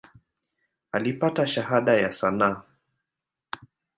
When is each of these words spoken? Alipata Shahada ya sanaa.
Alipata 0.91 1.47
Shahada 1.47 1.93
ya 1.93 2.11
sanaa. 2.11 2.63